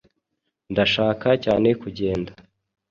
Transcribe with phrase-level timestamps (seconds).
[0.71, 2.31] Ndashaka cyane kugenda.